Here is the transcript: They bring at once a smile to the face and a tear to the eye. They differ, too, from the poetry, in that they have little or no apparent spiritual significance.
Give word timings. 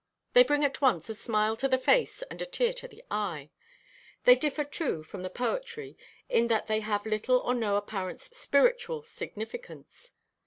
They 0.33 0.41
bring 0.41 0.65
at 0.65 0.81
once 0.81 1.09
a 1.09 1.13
smile 1.13 1.55
to 1.57 1.67
the 1.67 1.77
face 1.77 2.23
and 2.23 2.41
a 2.41 2.45
tear 2.47 2.73
to 2.73 2.87
the 2.87 3.03
eye. 3.11 3.51
They 4.23 4.33
differ, 4.35 4.63
too, 4.63 5.03
from 5.03 5.21
the 5.21 5.29
poetry, 5.29 5.95
in 6.27 6.47
that 6.47 6.65
they 6.65 6.79
have 6.79 7.05
little 7.05 7.37
or 7.37 7.53
no 7.53 7.75
apparent 7.75 8.19
spiritual 8.19 9.03
significance. 9.03 10.13